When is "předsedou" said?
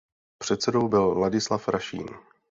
0.37-0.87